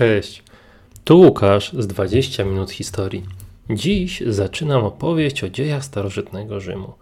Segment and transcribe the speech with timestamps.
[0.00, 0.42] Cześć,
[1.04, 3.24] tu Łukasz z 20 minut historii.
[3.70, 6.92] Dziś zaczynam opowieść o dziejach starożytnego Rzymu.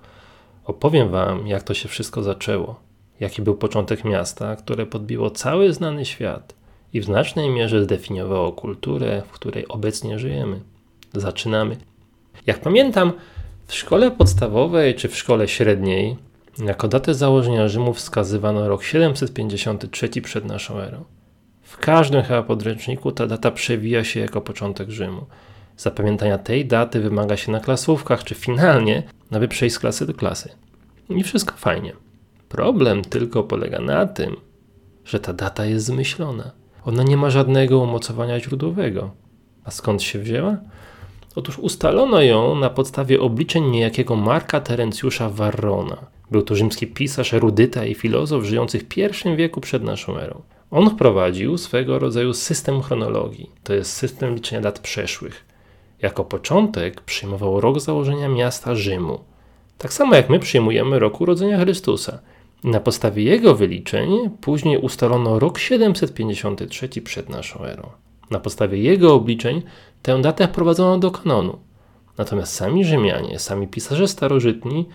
[0.64, 2.80] Opowiem Wam, jak to się wszystko zaczęło,
[3.20, 6.54] jaki był początek miasta, które podbiło cały znany świat
[6.92, 10.60] i w znacznej mierze zdefiniowało kulturę, w której obecnie żyjemy.
[11.14, 11.76] Zaczynamy.
[12.46, 13.12] Jak pamiętam,
[13.66, 16.16] w szkole podstawowej czy w szkole średniej
[16.58, 21.04] jako datę założenia Rzymu wskazywano rok 753 przed naszą erą.
[21.68, 25.26] W każdym chyba podręczniku ta data przewija się jako początek Rzymu.
[25.76, 30.50] Zapamiętania tej daty wymaga się na klasówkach, czy finalnie, aby przejść z klasy do klasy.
[31.08, 31.92] I wszystko fajnie.
[32.48, 34.36] Problem tylko polega na tym,
[35.04, 36.50] że ta data jest zmyślona.
[36.84, 39.10] Ona nie ma żadnego umocowania źródłowego.
[39.64, 40.56] A skąd się wzięła?
[41.34, 45.96] Otóż ustalono ją na podstawie obliczeń niejakiego Marka Terencjusza Varrona.
[46.30, 50.42] Był to rzymski pisarz, erudyta i filozof żyjący w I wieku przed naszą erą.
[50.70, 55.44] On wprowadził swego rodzaju system chronologii, to jest system liczenia dat przeszłych.
[56.02, 59.20] Jako początek przyjmował rok założenia miasta Rzymu,
[59.78, 62.18] tak samo jak my przyjmujemy rok urodzenia Chrystusa.
[62.64, 67.90] Na podstawie jego wyliczeń później ustalono rok 753 przed naszą erą.
[68.30, 69.62] Na podstawie jego obliczeń
[70.02, 71.58] tę datę wprowadzono do kanonu.
[72.18, 74.88] Natomiast sami Rzymianie, sami pisarze starożytni,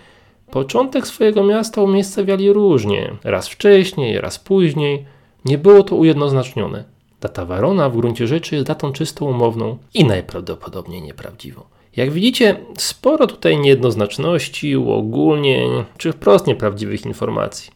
[0.51, 5.05] początek swojego miasta umiejscawiali różnie, raz wcześniej, raz później.
[5.45, 6.83] Nie było to ujednoznacznione.
[7.21, 11.61] Data Warona w gruncie rzeczy jest datą czysto umowną i najprawdopodobniej nieprawdziwą.
[11.95, 17.71] Jak widzicie, sporo tutaj niejednoznaczności, uogólnień czy wprost nieprawdziwych informacji.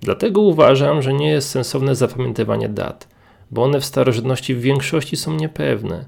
[0.00, 3.08] Dlatego uważam, że nie jest sensowne zapamiętywanie dat,
[3.50, 6.04] bo one w starożytności w większości są niepewne.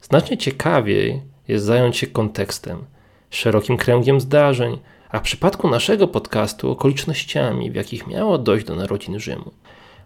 [0.00, 2.84] Znacznie ciekawiej jest zająć się kontekstem,
[3.30, 4.78] szerokim kręgiem zdarzeń,
[5.10, 9.50] a w przypadku naszego podcastu okolicznościami, w jakich miało dojść do narodzin Rzymu.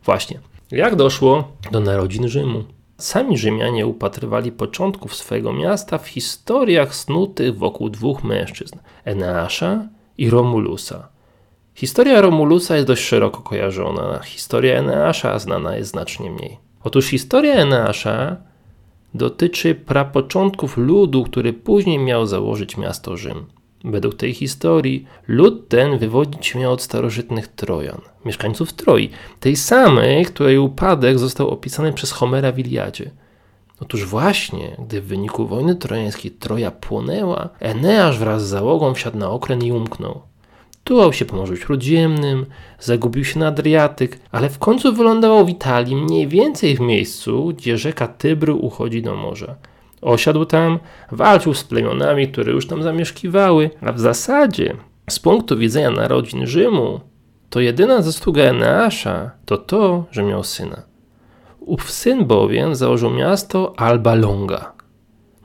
[0.05, 0.41] Właśnie,
[0.73, 2.65] jak doszło do narodzin Rzymu?
[2.99, 11.09] Sami Rzymianie upatrywali początków swojego miasta w historiach snutych wokół dwóch mężczyzn Eneasza i Romulusa.
[11.75, 16.59] Historia Romulusa jest dość szeroko kojarzona, historia Eneasza znana jest znacznie mniej.
[16.85, 18.37] Otóż historia Eneasza
[19.15, 23.47] dotyczy prapoczątków ludu, który później miał założyć miasto Rzym.
[23.85, 29.11] Według tej historii lud ten wywodzić się miał od starożytnych Trojan, mieszkańców Troi,
[29.41, 33.11] tej samej, której upadek został opisany przez Homera w Iliadzie.
[33.81, 39.31] Otóż właśnie, gdy w wyniku wojny trojańskiej Troja płonęła, Eneasz wraz z załogą wsiadł na
[39.31, 40.21] okręt i umknął.
[40.85, 42.47] Tułał się po Morzu Śródziemnym,
[42.81, 47.79] zagubił się na Adriatyk, ale w końcu wylądował w Italii, mniej więcej w miejscu, gdzie
[47.79, 49.55] rzeka Tybru uchodzi do morza.
[50.01, 50.79] Osiadł tam,
[51.13, 54.77] walczył z plemionami, które już tam zamieszkiwały, a w zasadzie,
[55.11, 57.01] z punktu widzenia narodzin Rzymu,
[57.51, 60.83] to jedyna zasługa Eneasza to to, że miał syna.
[61.61, 64.73] Ów syn bowiem założył miasto Alba Longa.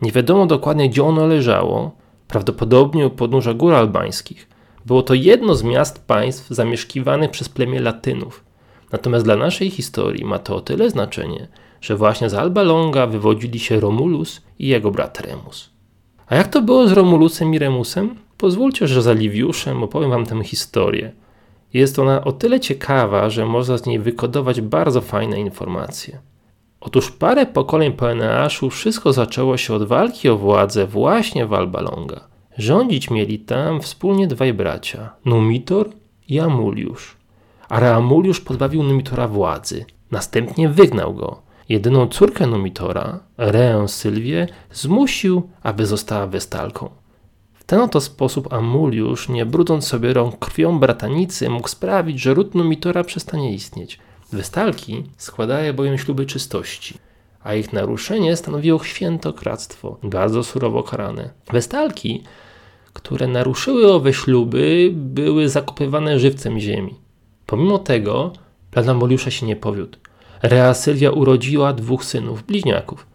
[0.02, 1.92] Nie wiadomo dokładnie, gdzie ono leżało,
[2.28, 4.48] prawdopodobnie u podnóża gór albańskich.
[4.86, 8.44] Było to jedno z miast państw zamieszkiwanych przez plemię Latynów.
[8.92, 11.48] Natomiast dla naszej historii ma to o tyle znaczenie,
[11.86, 15.70] że właśnie z Alba Longa wywodzili się Romulus i jego brat Remus.
[16.28, 18.16] A jak to było z Romulusem i Remusem?
[18.38, 21.12] Pozwólcie, że za Liviuszem opowiem wam tę historię.
[21.74, 26.20] Jest ona o tyle ciekawa, że można z niej wykodować bardzo fajne informacje.
[26.82, 31.82] Otóż parę pokoleń po Eneaszu wszystko zaczęło się od walki o władzę właśnie w Alba
[31.82, 32.28] Longa.
[32.58, 35.90] Rządzić mieli tam wspólnie dwaj bracia, Numitor
[36.28, 37.18] i Amuliusz.
[37.70, 45.86] Ale Amuliusz pozbawił Numitora władzy, następnie wygnał go, jedyną córkę Numitora, Reę Sylwię, zmusił, aby
[45.86, 46.90] została westalką.
[47.54, 52.56] W ten oto sposób Amuliusz, nie brudząc sobie rąk krwią bratanicy, mógł sprawić, że ród
[52.56, 54.00] Numitora przestanie istnieć.
[54.34, 56.98] Westalki składają bowiem śluby czystości,
[57.44, 61.30] a ich naruszenie stanowiło świętokradztwo, bardzo surowo karane.
[61.52, 62.24] Westalki,
[62.94, 66.96] które naruszyły owe śluby, były zakopywane żywcem ziemi.
[67.46, 68.34] Pomimo tego
[68.72, 69.98] plan Amuliusza się nie powiódł.
[70.44, 73.08] Rea Sylwia urodziła dwóch synów, bliźniaków.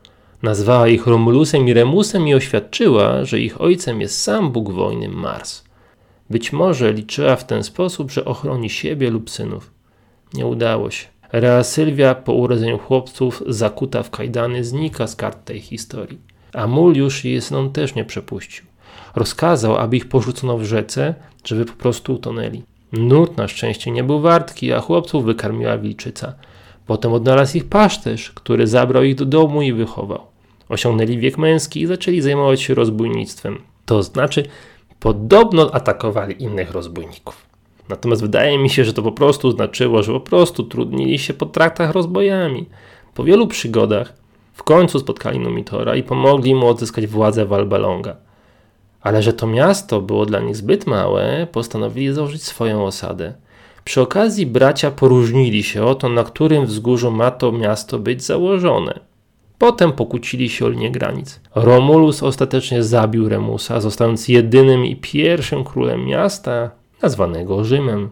[0.43, 5.65] Nazwała ich Romulusem i Remusem i oświadczyła, że ich ojcem jest sam Bóg wojny Mars.
[6.31, 9.71] Być może liczyła w ten sposób, że ochroni siebie lub synów.
[10.35, 11.07] Nie udało się.
[11.33, 16.19] Rea Sylwia po urodzeniu chłopców zakuta w kajdany znika z kart tej historii.
[16.53, 18.65] Amuliusz jej synom też nie przepuścił.
[19.15, 21.15] Rozkazał, aby ich porzucono w rzece,
[21.45, 22.63] żeby po prostu utonęli.
[22.93, 26.35] Nurt na szczęście nie był wartki, a chłopców wykarmiła wilczyca–
[26.91, 30.21] Potem odnalazł ich paszterz, który zabrał ich do domu i wychował.
[30.69, 33.59] Osiągnęli wiek męski i zaczęli zajmować się rozbójnictwem.
[33.87, 34.45] To znaczy,
[35.01, 37.47] podobno atakowali innych rozbójników.
[37.89, 41.47] Natomiast wydaje mi się, że to po prostu znaczyło, że po prostu trudnili się po
[41.47, 42.67] traktach rozbojami.
[43.15, 44.15] Po wielu przygodach
[44.53, 48.17] W końcu spotkali Numitora i pomogli mu odzyskać władzę Walbalonga.
[49.01, 53.35] Ale że to miasto było dla nich zbyt małe, postanowili założyć swoją osadę.
[53.91, 59.01] Przy okazji bracia poróżnili się o to, na którym wzgórzu ma to miasto być założone.
[59.59, 61.41] Potem pokłócili się o linię granic.
[61.55, 66.71] Romulus ostatecznie zabił Remusa, zostając jedynym i pierwszym królem miasta,
[67.03, 68.11] nazwanego Rzymem.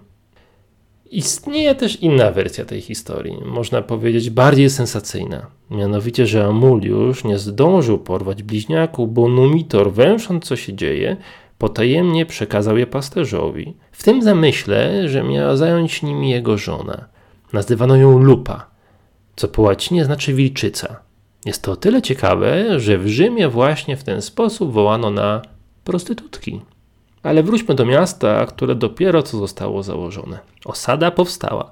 [1.10, 5.46] Istnieje też inna wersja tej historii, można powiedzieć bardziej sensacyjna.
[5.70, 11.16] Mianowicie, że Amuliusz nie zdążył porwać bliźniaków, bo Numitor, węsząc co się dzieje,
[11.58, 13.76] potajemnie przekazał je pasterzowi.
[13.92, 17.04] W tym zamyśle, że miała zająć nimi jego żona.
[17.52, 18.66] Nazywano ją Lupa,
[19.36, 21.00] co po łacinie znaczy wilczyca.
[21.46, 25.42] Jest to o tyle ciekawe, że w Rzymie właśnie w ten sposób wołano na
[25.84, 26.60] prostytutki.
[27.22, 30.38] Ale wróćmy do miasta, które dopiero co zostało założone.
[30.64, 31.70] Osada powstała.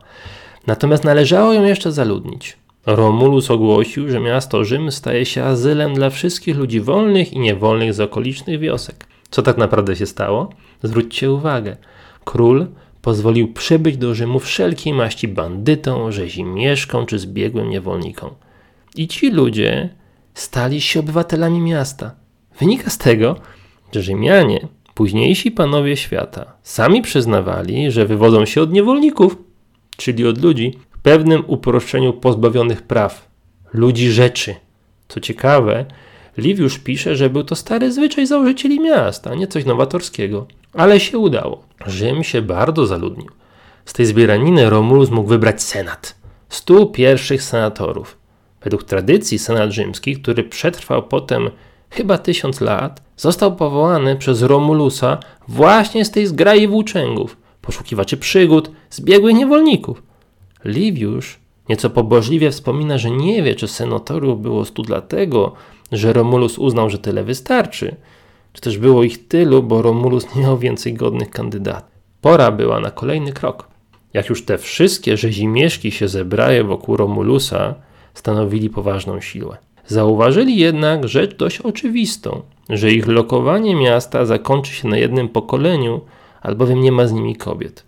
[0.66, 2.56] Natomiast należało ją jeszcze zaludnić.
[2.86, 8.00] Romulus ogłosił, że miasto Rzym staje się azylem dla wszystkich ludzi wolnych i niewolnych z
[8.00, 9.06] okolicznych wiosek.
[9.30, 10.50] Co tak naprawdę się stało?
[10.82, 11.76] Zwróćcie uwagę.
[12.24, 12.66] Król
[13.02, 18.30] pozwolił przybyć do Rzymu wszelkiej maści bandytom, rzezimieszkom czy zbiegłym niewolnikom.
[18.96, 19.88] I ci ludzie
[20.34, 22.14] stali się obywatelami miasta.
[22.58, 23.36] Wynika z tego,
[23.92, 29.36] że Rzymianie, późniejsi panowie świata, sami przyznawali, że wywodzą się od niewolników,
[29.96, 33.28] czyli od ludzi w pewnym uproszczeniu pozbawionych praw,
[33.72, 34.54] ludzi rzeczy.
[35.08, 35.84] Co ciekawe,
[36.36, 40.46] Liviusz pisze, że był to stary zwyczaj założycieli miasta, nie coś nowatorskiego.
[40.72, 41.62] Ale się udało.
[41.86, 43.30] Rzym się bardzo zaludnił.
[43.84, 46.16] Z tej zbieraniny Romulus mógł wybrać senat.
[46.48, 48.18] Stu pierwszych senatorów.
[48.62, 51.50] Według tradycji senat rzymski, który przetrwał potem
[51.90, 55.18] chyba tysiąc lat, został powołany przez Romulusa
[55.48, 60.02] właśnie z tej zgrai włóczęgów, poszukiwaczy przygód, zbiegłych niewolników.
[60.64, 65.52] Liviusz nieco pobożliwie wspomina, że nie wie, czy senatorów było stu dlatego,
[65.92, 67.96] że Romulus uznał, że tyle wystarczy,
[68.52, 71.96] czy też było ich tylu, bo Romulus nie miał więcej godnych kandydatów.
[72.20, 73.68] Pora była na kolejny krok.
[74.14, 77.74] Jak już te wszystkie rzezimieszki się zebrały wokół Romulusa,
[78.14, 79.56] stanowili poważną siłę.
[79.86, 86.00] Zauważyli jednak rzecz dość oczywistą, że ich lokowanie miasta zakończy się na jednym pokoleniu,
[86.42, 87.84] albowiem nie ma z nimi kobiet.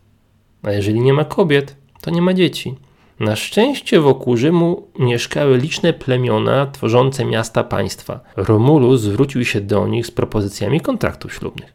[0.63, 2.75] A jeżeli nie ma kobiet, to nie ma dzieci.
[3.21, 8.21] Na szczęście wokół Rzymu mieszkały liczne plemiona tworzące miasta państwa.
[8.37, 11.73] Romulus zwrócił się do nich z propozycjami kontraktów ślubnych.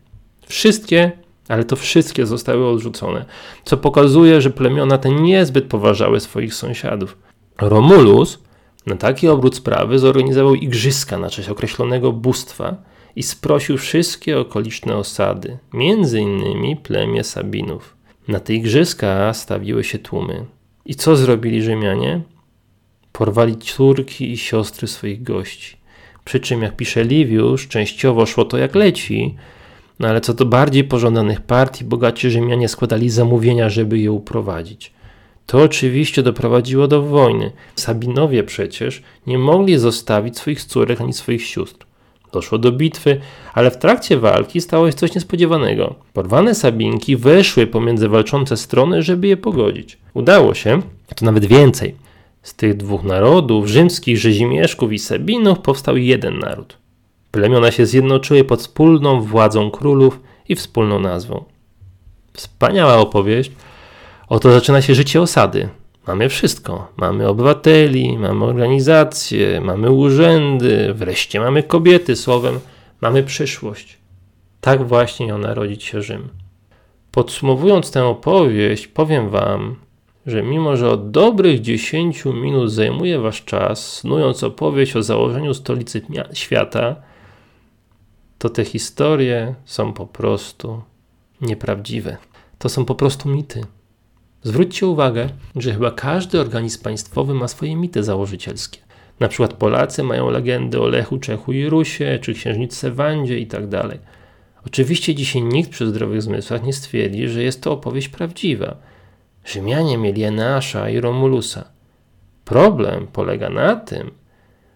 [0.48, 1.12] Wszystkie,
[1.48, 3.25] ale to wszystkie zostały odrzucone,
[3.66, 7.18] co pokazuje, że plemiona te niezbyt poważały swoich sąsiadów.
[7.62, 8.40] Romulus
[8.86, 12.75] na taki obrót sprawy zorganizował igrzyska na cześć określonego bóstwa
[13.16, 17.95] i sprosił wszystkie okoliczne osady, między innymi plemię Sabinów.
[18.28, 20.45] Na te igrzyska stawiły się tłumy.
[20.85, 22.21] I co zrobili Rzymianie?
[23.12, 25.77] Porwali córki i siostry swoich gości.
[26.25, 29.35] Przy czym, jak pisze Liviusz, częściowo szło to jak leci,
[30.00, 34.94] no ale co do bardziej pożądanych partii, bogaci Rzymianie składali zamówienia, żeby je uprowadzić.
[35.45, 37.51] To oczywiście doprowadziło do wojny.
[37.75, 41.85] Sabinowie przecież nie mogli zostawić swoich córek ani swoich sióstr.
[42.33, 43.21] Doszło do bitwy,
[43.53, 45.95] ale w trakcie walki stało się coś niespodziewanego.
[46.13, 49.97] Porwane Sabinki weszły pomiędzy walczące strony, żeby je pogodzić.
[50.13, 50.81] Udało się,
[51.12, 51.95] a to nawet więcej.
[52.41, 56.78] Z tych dwóch narodów, rzymskich rzezimieszków i Sabinów, powstał jeden naród.
[57.31, 61.44] Plemiona się zjednoczyły pod wspólną władzą królów i wspólną nazwą.
[62.33, 63.52] Wspaniała opowieść.
[64.30, 65.69] Oto zaczyna się życie osady.
[66.07, 66.88] Mamy wszystko.
[66.98, 72.60] Mamy obywateli, mamy organizacje, mamy urzędy, wreszcie mamy kobiety, słowem,
[73.02, 73.98] mamy przyszłość.
[74.62, 76.30] Tak właśnie ją narodzić się Rzym.
[77.12, 79.76] Podsumowując tę opowieść, powiem Wam,
[80.26, 86.02] że mimo, że od dobrych 10 minut zajmuje Wasz czas, snując opowieść o założeniu stolicy
[86.33, 86.95] świata,
[88.38, 90.81] to te historie są po prostu
[91.42, 92.18] nieprawdziwe.
[92.57, 93.62] To są po prostu mity.
[94.44, 98.80] Zwróćcie uwagę, że chyba każdy organizm państwowy ma swoje mity założycielskie.
[99.19, 103.81] Na przykład Polacy mają legendy o Lechu, Czechu i Rusie, czy księżniczce Wandzie itd.
[103.81, 103.97] Tak
[104.66, 108.78] Oczywiście dzisiaj nikt przy zdrowych zmysłach nie stwierdzi, że jest to opowieść prawdziwa.
[109.45, 111.71] Rzymianie mieli Eneasza i Romulusa.
[112.45, 114.12] Problem polega na tym,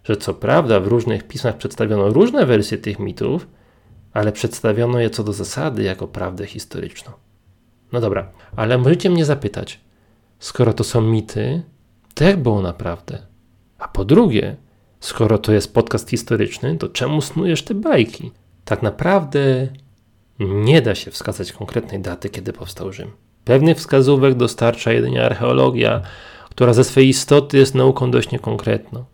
[0.04, 3.48] że co prawda w różnych pismach przedstawiono różne wersje tych mitów,
[4.14, 7.12] ale przedstawiono je co do zasady jako prawdę historyczną.
[7.92, 9.80] No dobra, ale możecie mnie zapytać,
[10.40, 11.64] skoro to są mity,
[12.14, 13.18] to jak było naprawdę?
[13.78, 14.56] A po drugie,
[15.00, 18.32] skoro to jest podcast historyczny, to czemu snujesz te bajki?
[18.66, 19.68] Tak naprawdę
[20.40, 23.12] nie da się wskazać konkretnej daty, kiedy powstał Rzym.
[23.46, 26.02] Pewnych wskazówek dostarcza jedynie archeologia,
[26.50, 29.06] która ze swej istoty jest nauką dość niekonkretną.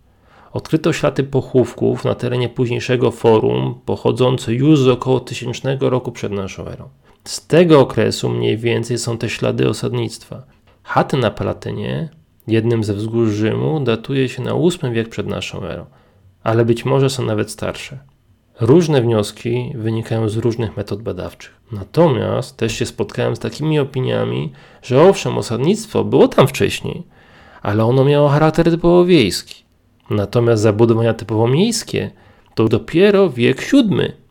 [0.51, 6.65] odkryto ślady pochówków na terenie późniejszego forum, pochodzące już z około 1000 roku przed naszą
[6.65, 6.89] erą.
[7.23, 10.43] Z tego okresu mniej więcej są te ślady osadnictwa.
[10.83, 12.09] Chaty na Palatynie,
[12.47, 15.85] jednym ze wzgórz Rzymu, datuje się na VIII wiek przed naszą erą,
[16.43, 17.99] ale być może są nawet starsze.
[18.59, 21.53] Różne wnioski wynikają z różnych metod badawczych.
[21.71, 24.51] Natomiast też się spotkałem z takimi opiniami,
[24.81, 27.03] że owszem, osadnictwo było tam wcześniej,
[27.61, 29.63] ale ono miało charakter typowo wiejski.
[30.09, 32.11] Natomiast zabudowania typowo miejskie
[32.55, 34.22] to dopiero wiek VII.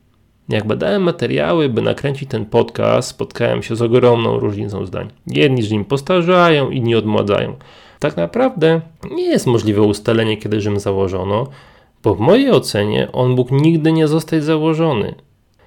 [0.49, 5.11] Jak badałem materiały, by nakręcić ten podcast, spotkałem się z ogromną różnicą zdań.
[5.27, 7.57] Jedni z nim postarzają, inni odmładzają.
[7.99, 8.81] Tak naprawdę
[9.11, 11.47] nie jest możliwe ustalenie, kiedy Rzym założono,
[12.03, 15.15] bo w mojej ocenie on mógł nigdy nie zostać założony.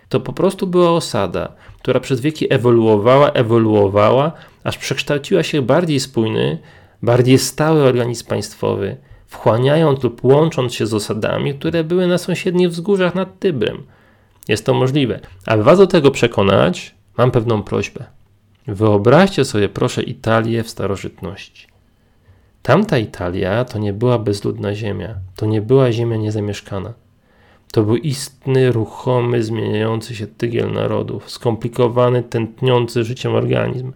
[0.10, 4.32] To po prostu była osada, która przez wieki ewoluowała, ewoluowała,
[4.64, 6.58] aż przekształciła się w bardziej spójny,
[7.02, 13.16] bardziej stały organizm państwowy, wchłaniając lub łącząc się z osadami, które były na sąsiednich wzgórzach
[13.16, 13.84] nad Tybrem.
[14.48, 15.20] Jest to możliwe.
[15.46, 18.06] Aby Was do tego przekonać, mam pewną prośbę.
[18.68, 21.68] Wyobraźcie sobie proszę Italię w starożytności.
[22.62, 26.94] Tamta Italia to nie była bezludna ziemia, to nie była ziemia niezamieszkana.
[27.72, 33.94] To był istny, ruchomy, zmieniający się tygiel narodów, skomplikowany, tętniący życiem organizm.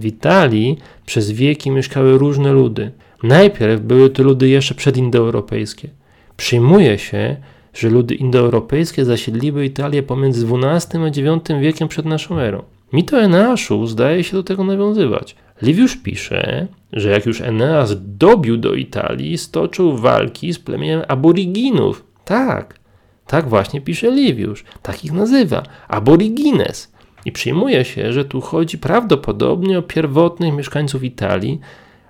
[0.00, 2.90] W Italii przez wieki mieszkały różne ludy.
[3.22, 5.88] Najpierw były to ludy jeszcze przedindoeuropejskie.
[6.36, 7.36] Przyjmuje się,
[7.74, 12.62] że ludy indoeuropejskie zasiedliły Italię pomiędzy XII a IX wiekiem przed naszą erą.
[12.92, 15.36] Mito Eneaszu zdaje się do tego nawiązywać.
[15.62, 22.04] Liviusz pisze, że jak już Eneas dobił do Italii, stoczył walki z plemieniem aboriginów.
[22.24, 22.78] Tak,
[23.26, 26.92] tak właśnie pisze Liviusz, tak ich nazywa, aborigines.
[27.24, 31.60] I przyjmuje się, że tu chodzi prawdopodobnie o pierwotnych mieszkańców Italii,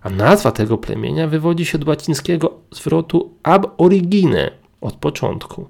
[0.03, 4.51] a nazwa tego plemienia wywodzi się od łacińskiego zwrotu ab origine,
[4.83, 5.69] od początku.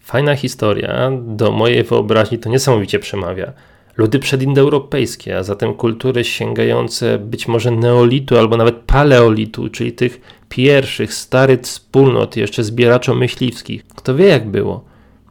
[0.00, 3.52] Fajna historia, do mojej wyobraźni to niesamowicie przemawia
[3.96, 11.14] ludy przedindoeuropejskie, a zatem kultury sięgające być może neolitu albo nawet paleolitu, czyli tych pierwszych,
[11.14, 13.82] starych wspólnot jeszcze zbieraczo-myśliwskich.
[13.96, 14.84] Kto wie jak było?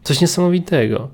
[0.04, 1.10] Coś niesamowitego.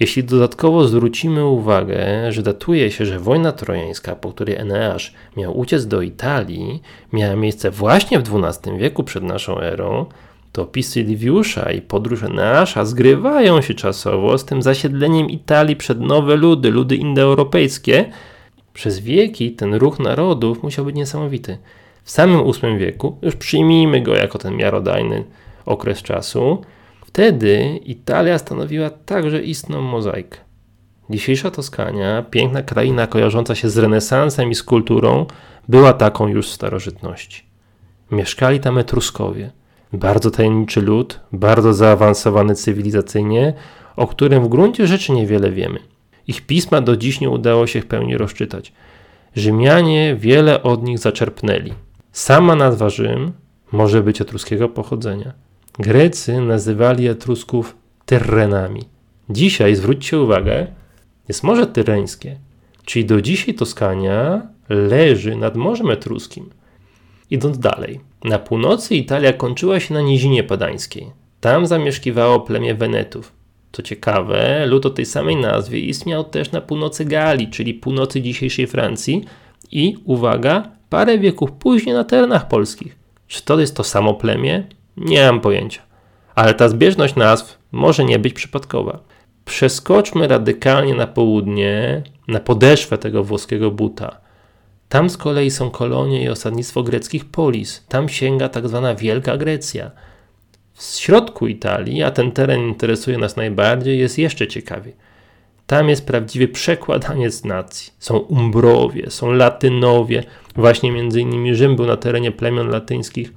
[0.00, 5.86] Jeśli dodatkowo zwrócimy uwagę, że datuje się, że wojna trojańska, po której Eneasz miał uciec
[5.86, 10.06] do Italii, miała miejsce właśnie w XII wieku przed naszą erą,
[10.54, 16.36] to opisy Liviusza i podróż Eneasza zgrywają się czasowo z tym zasiedleniem Italii przed nowe
[16.36, 18.10] ludy, ludy indoeuropejskie.
[18.74, 21.58] Przez wieki ten ruch narodów musiał być niesamowity.
[22.04, 25.24] W samym VIII wieku, już przyjmijmy go jako ten miarodajny
[25.66, 26.62] okres czasu,
[27.06, 30.38] wtedy Italia stanowiła także istną mozaikę.
[31.10, 35.26] Dzisiejsza Toskania, piękna kraina kojarząca się z renesansem i z kulturą,
[35.68, 37.42] była taką już w starożytności.
[38.10, 39.50] Mieszkali tam Etruskowie–
[39.94, 43.54] bardzo tajemniczy lud, bardzo zaawansowany cywilizacyjnie,
[43.96, 45.78] o którym w gruncie rzeczy niewiele wiemy.
[46.26, 48.72] Ich pisma do dziś nie udało się w pełni rozczytać.
[49.36, 51.72] Rzymianie wiele od nich zaczerpnęli.
[52.12, 53.32] Sama nazwa Rzym
[53.72, 55.32] może być etruskiego pochodzenia.
[55.78, 58.82] Grecy nazywali Etrusków Tyrrenami.
[59.30, 60.66] Dzisiaj, zwróćcie uwagę,
[61.28, 62.36] jest Morze Tyreńskie,
[62.84, 66.50] czyli do dzisiaj Toskania leży nad Morzem Etruskim.
[67.30, 71.10] Idąc dalej, na północy Italia kończyła się na Nizinie Padańskiej.
[71.40, 73.32] Tam zamieszkiwało plemię Wenetów.
[73.72, 78.66] Co ciekawe, lud o tej samej nazwie istniał też na północy Galii, czyli północy dzisiejszej
[78.66, 79.24] Francji
[79.72, 82.96] i, uwaga, parę wieków później na terenach polskich.
[83.26, 84.64] Czy to jest to samo plemię?
[84.96, 85.82] Nie mam pojęcia.
[86.34, 88.98] Ale ta zbieżność nazw może nie być przypadkowa.
[89.44, 94.16] Przeskoczmy radykalnie na południe, na podeszwę tego włoskiego buta–
[94.88, 97.84] tam z kolei są kolonie i osadnictwo greckich polis.
[97.88, 99.90] Tam sięga tak zwana Wielka Grecja.
[100.74, 104.94] W środku Italii, a ten teren interesuje nas najbardziej, jest jeszcze ciekawiej.
[105.66, 107.92] Tam jest prawdziwy przekładaniec nacji.
[107.98, 110.24] Są Umbrowie, są Latynowie,
[110.56, 113.32] właśnie między innymi Rzym był na terenie plemion latyńskich,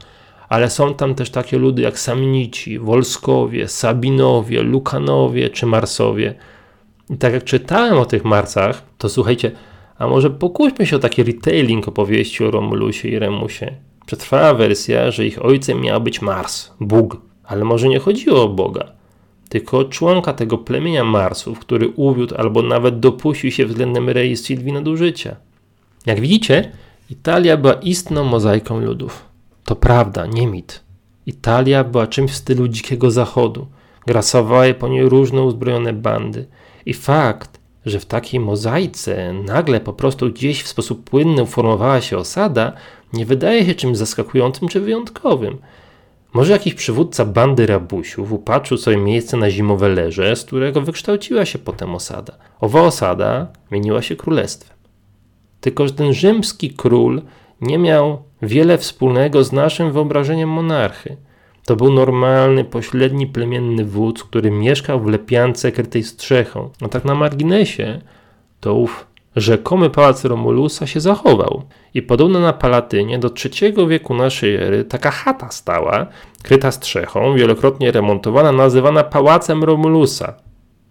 [0.50, 6.34] ale są tam też takie ludy jak Samnici, Wolskowie, Sabinowie, Lukanowie czy Marsowie.
[7.10, 9.51] I tak jak czytałem o tych Marsach, to słuchajcie,
[9.98, 13.75] a może pokuśmy się o taki retailing opowieści o Romulusie i Remusie.
[14.06, 18.92] Przetrwała wersja, że ich ojcem miał być Mars, Bóg, ale może nie chodziło o Boga,
[19.50, 24.74] tylko o członka tego plemienia Marsów, który uwiódł albo nawet dopuścił się względem Rei Sylwii
[24.74, 25.36] nadużycia.
[26.06, 26.72] Jak widzicie,
[27.10, 29.25] Italia była istną mozaiką ludów.
[29.63, 30.84] To prawda, nie mit.
[31.25, 33.68] Italia była czymś w stylu dzikiego zachodu.
[34.06, 36.46] Grasowały po niej różne uzbrojone bandy.
[36.86, 37.57] I fakt,
[37.89, 42.74] że w takiej mozaice nagle po prostu gdzieś w sposób płynny uformowała się osada,
[43.13, 45.58] nie wydaje się czymś zaskakującym czy wyjątkowym.
[46.34, 51.60] Może jakiś przywódca bandy rabusiów upatrzył sobie miejsce na zimowe leże, z którego wykształciła się
[51.60, 52.38] potem osada.
[52.62, 54.77] Owa osada mieniła się królestwem.
[55.62, 57.22] Tylko, że ten rzymski król
[57.62, 61.17] nie miał wiele wspólnego z naszym wyobrażeniem monarchy.
[61.68, 66.70] To był normalny, pośredni plemienny wódz, który mieszkał w lepiance krytej strzechą.
[66.82, 68.02] A tak na marginesie,
[68.60, 71.64] to ów rzekomy pałac Romulusa się zachował.
[71.94, 76.08] I podobno na Palatynie do III wieku naszej ery taka chata stała,
[76.44, 80.34] kryta strzechą, wielokrotnie remontowana, nazywana Pałacem Romulusa.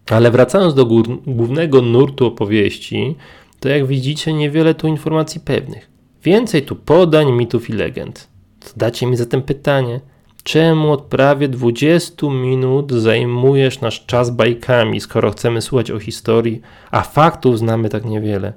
[0.09, 0.85] Ale wracając do
[1.25, 3.15] głównego nurtu opowieści,
[3.59, 5.89] to jak widzicie niewiele tu informacji pewnych.
[6.23, 8.27] Więcej tu podań, mitów i legend.
[8.65, 9.99] Zadacie mi zatem pytanie,
[10.47, 16.61] czemu od prawie 20 minut zajmujesz nasz czas bajkami, skoro chcemy słuchać o historii,
[16.91, 18.53] a faktów znamy tak niewiele?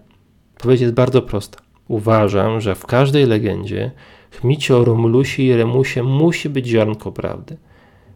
[0.57, 1.59] Odpowiedź jest bardzo prosta.
[1.89, 3.91] Uważam, że w każdej legendzie,
[4.31, 7.57] chmicie o Romulusie i Remusie musi być ziarnko prawdy.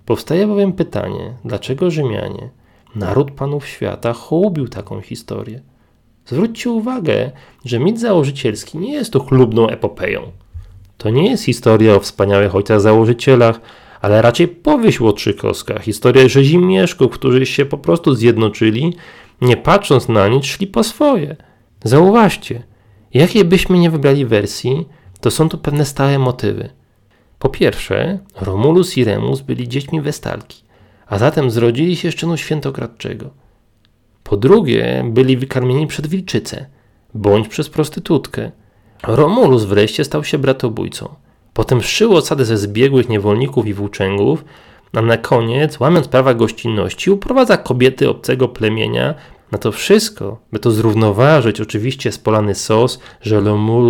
[0.06, 2.50] Powstaje bowiem pytanie, dlaczego Rzymianie,
[2.94, 5.60] naród panów świata, hołubił taką historię?
[6.26, 7.30] Zwróćcie uwagę,
[7.64, 10.22] że mit założycielski nie jest to chlubną epopeją.
[10.98, 13.60] To nie jest historia o wspaniałych ojcach założycielach,
[14.00, 18.94] ale raczej powieść łotrzykowska, historia rzezimieszków, którzy się po prostu zjednoczyli,
[19.40, 21.36] nie patrząc na nic, szli po swoje.
[21.84, 22.62] Zauważcie,
[23.14, 24.88] jakie byśmy nie wybrali wersji,
[25.20, 26.70] to są tu pewne stałe motywy.
[27.38, 30.64] Po pierwsze, Romulus i Remus byli dziećmi Westalki,
[31.06, 33.30] a zatem zrodzili się z czynu świętokradczego.
[34.24, 36.66] Po drugie, byli wykarmieni przed wilczycę,
[37.14, 38.50] bądź przez prostytutkę.
[39.06, 41.14] Romulus wreszcie stał się bratobójcą.
[41.52, 44.44] Potem szył osadę ze zbiegłych niewolników i włóczęgów,
[44.92, 49.14] a na koniec, łamiąc prawa gościnności, uprowadza kobiety obcego plemienia
[49.52, 53.40] na to wszystko, by to zrównoważyć oczywiście spolany sos, że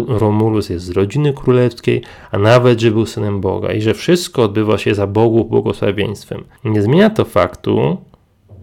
[0.09, 4.79] Romulus jest z rodziny królewskiej, a nawet, że był synem Boga i że wszystko odbywa
[4.79, 6.45] się za Bogów błogosławieństwem.
[6.65, 7.97] Nie zmienia to faktu,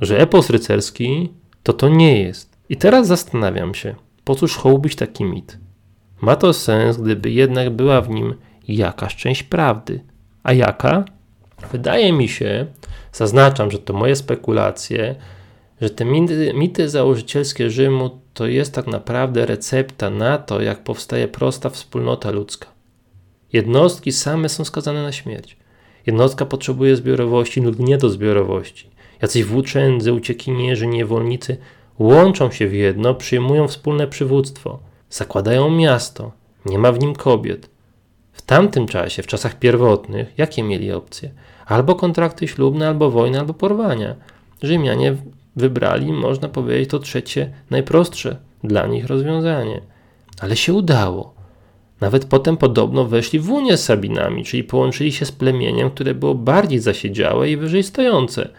[0.02, 1.30] że epos rycerski
[1.64, 2.58] to to nie jest.
[2.70, 5.61] I teraz zastanawiam się, po cóż hołubić taki mit?
[6.22, 8.36] Ma to sens, gdyby jednak była w nim
[8.68, 10.04] jakaś część prawdy.
[10.44, 11.06] A jaka?
[11.72, 12.66] Wydaje mi się,
[13.14, 15.16] zaznaczam, że to moje spekulacje,
[15.82, 21.28] że te mity, mity założycielskie Rzymu to jest tak naprawdę recepta na to, jak powstaje
[21.28, 22.68] prosta wspólnota ludzka.
[23.54, 25.58] Jednostki same są skazane na śmierć.
[26.06, 28.90] Jednostka potrzebuje zbiorowości lub nie do zbiorowości.
[29.22, 31.58] Jacyś włóczędzy, uciekinierzy, niewolnicy
[32.00, 34.80] łączą się w jedno, przyjmują wspólne przywództwo,
[35.12, 36.32] zakładają miasto,
[36.66, 37.70] nie ma w nim kobiet.
[38.34, 41.32] W tamtym czasie, w czasach pierwotnych, jakie mieli opcje?
[41.66, 44.16] Albo kontrakty ślubne, albo wojna, albo porwania.
[44.62, 45.16] Rzymianie
[45.56, 49.82] wybrali, można powiedzieć, to trzecie, najprostsze dla nich rozwiązanie.
[50.40, 51.34] Ale się udało.
[52.02, 56.36] Nawet potem podobno weszli w unię z Sabinami, czyli połączyli się z plemieniem, które było
[56.36, 58.50] bardziej zasiedziałe i wyżej stojące.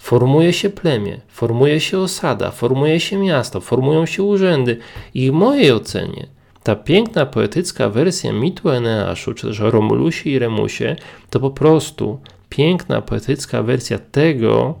[0.00, 4.76] Formuje się plemię, formuje się osada, formuje się miasto, formują się urzędy
[5.14, 6.26] i w mojej ocenie
[6.62, 10.96] ta piękna poetycka wersja mitu Eneaszu, czy też o Romulusie i Remusie,
[11.30, 14.74] to po prostu piękna poetycka wersja tego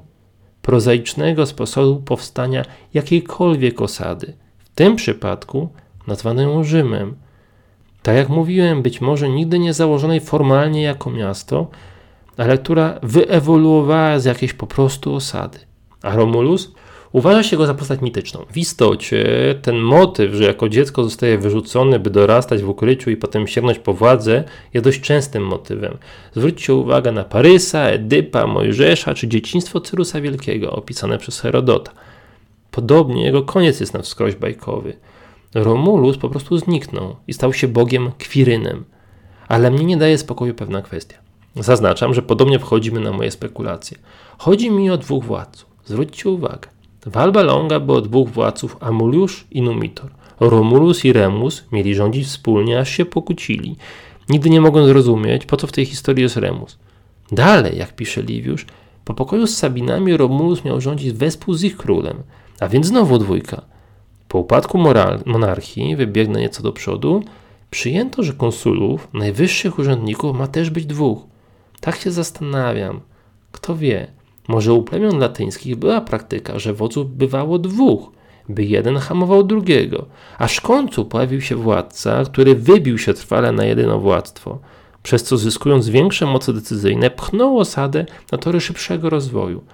[0.62, 4.32] prozaicznego sposobu powstania jakiejkolwiek osady.
[4.58, 5.68] W tym przypadku
[6.06, 7.16] nazwano ją Rzymem.
[8.02, 11.70] Tak jak mówiłem, być może nigdy nie założonej formalnie jako miasto,
[12.40, 15.58] ale która wyewoluowała z jakiejś po prostu osady.
[16.02, 16.72] A Romulus?
[17.12, 18.44] Uważa się go za postać mityczną.
[18.52, 19.24] W istocie
[19.62, 23.94] ten motyw, że jako dziecko zostaje wyrzucony, by dorastać w ukryciu i potem sięgnąć po
[23.94, 25.98] władzę, jest dość częstym motywem.
[26.36, 31.92] Zwróćcie uwagę na Parysa, Edypa, Mojżesza czy dzieciństwo Cyrusa Wielkiego, opisane przez Herodota.
[32.70, 34.96] Podobnie jego koniec jest na wskroś bajkowy.
[35.54, 38.84] Romulus po prostu zniknął i stał się bogiem Kwirynem.
[39.48, 41.29] Ale mnie nie daje spokoju pewna kwestia.
[41.56, 43.98] Zaznaczam, że podobnie wchodzimy na moje spekulacje.
[44.38, 45.70] Chodzi mi o dwóch władców.
[45.84, 46.68] Zwróćcie uwagę.
[47.06, 50.10] W Alba Longa było dwóch władców, Amuliusz i Numitor.
[50.40, 53.76] Romulus i Remus mieli rządzić wspólnie, aż się pokłócili.
[54.28, 56.78] Nigdy nie mogą zrozumieć, po co w tej historii jest Remus.
[57.32, 58.66] Dalej, jak pisze Liviusz,
[59.04, 62.16] po pokoju z Sabinami Romulus miał rządzić wespół z ich królem,
[62.60, 63.62] a więc znowu dwójka.
[64.28, 67.22] Po upadku moral, monarchii, wybiegnę nieco do przodu,
[67.70, 71.29] przyjęto, że konsulów, najwyższych urzędników ma też być dwóch.
[71.80, 73.00] Tak się zastanawiam.
[73.52, 74.06] Kto wie,
[74.48, 78.10] może u plemion latyńskich była praktyka, że wodzów bywało dwóch,
[78.48, 80.06] by jeden hamował drugiego,
[80.38, 84.58] aż w końcu pojawił się władca, który wybił się trwale na jedynowładztwo,
[85.02, 89.64] przez co zyskując większe moce decyzyjne, pchnął osadę na tory szybszego rozwoju.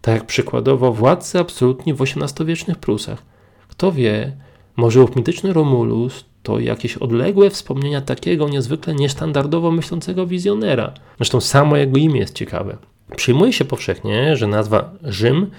[0.00, 3.22] Tak jak przykładowo władcy absolutni w XVIII-wiecznych Prusach.
[3.68, 4.36] Kto wie,
[4.76, 10.94] może ów mityczny Romulus to jakieś odległe wspomnienia takiego niezwykle niestandardowo myślącego wizjonera.
[11.16, 12.76] Zresztą samo jego imię jest ciekawe.
[13.16, 15.50] Przyjmuje się powszechnie, że nazwa Rzym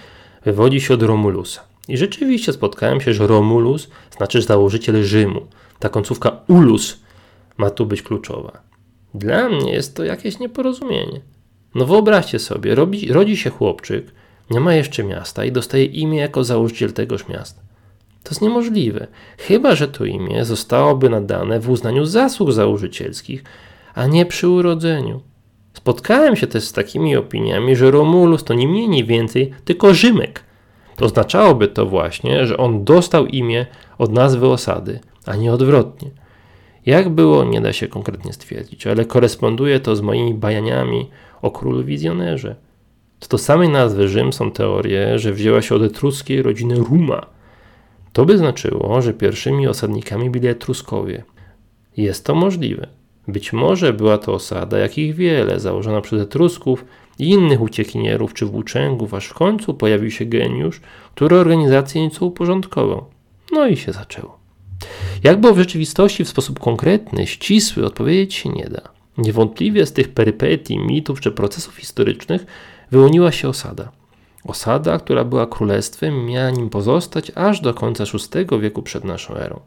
[0.46, 1.62] wywodzi się od Romulusa.
[1.88, 5.42] I rzeczywiście spotkałem się, że Romulus znaczy założyciel Rzymu.
[5.80, 7.00] Ta końcówka ulus
[7.58, 8.62] ma tu być kluczowa.
[9.14, 11.22] Dla mnie jest to jakieś nieporozumienie.
[11.76, 14.06] No wyobraźcie sobie, rodzi, rodzi się chłopczyk,
[14.50, 17.62] nie ma jeszcze miasta i dostaje imię jako założyciel tegoż miasta.
[18.26, 19.08] To jest niemożliwe,
[19.38, 23.44] chyba że to imię zostałoby nadane w uznaniu zasług założycielskich,
[23.94, 25.22] a nie przy urodzeniu.
[25.74, 30.44] Spotkałem się też z takimi opiniami, że Romulus to nie mniej, nie więcej, tylko Rzymek.
[30.96, 33.66] To oznaczałoby to właśnie, że on dostał imię
[33.98, 36.10] od nazwy osady, a nie odwrotnie.
[36.86, 41.10] Jak było, nie da się konkretnie stwierdzić, ale koresponduje to z moimi bajaniami
[41.42, 42.56] o królu wizjonerze.
[43.20, 47.35] Co do samej nazwy Rzym są teorie, że wzięła się od etruskiej rodziny Ruma.
[48.16, 51.24] To by znaczyło, że pierwszymi osadnikami byli Etruskowie.
[51.98, 52.88] Jest to możliwe.
[53.28, 56.86] Być może była to osada, jakich wiele, założona przez Etrusków
[57.20, 60.82] i innych uciekinierów czy włóczęgów, aż w końcu pojawił się geniusz,
[61.16, 63.06] który organizację nieco uporządkował.
[63.52, 64.40] No i się zaczęło.
[65.24, 68.82] Jak było w rzeczywistości w sposób konkretny, ścisły, odpowiedzieć się nie da.
[69.18, 72.46] Niewątpliwie z tych perypetii, mitów czy procesów historycznych
[72.92, 73.92] wyłoniła się osada.
[74.46, 79.60] Osada, która była królestwem, miała nim pozostać aż do końca VI wieku przed naszą erą.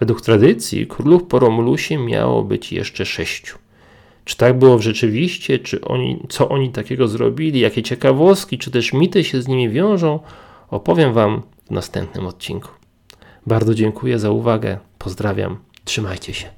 [0.00, 3.58] Według tradycji królów po Romulusie miało być jeszcze sześciu.
[4.24, 8.92] Czy tak było w rzeczywiście, czy oni, co oni takiego zrobili, jakie ciekawostki, czy też
[8.92, 10.20] mity się z nimi wiążą,
[10.70, 12.68] opowiem Wam w następnym odcinku.
[13.46, 14.78] Bardzo dziękuję za uwagę.
[14.98, 15.58] Pozdrawiam.
[15.84, 16.56] Trzymajcie się.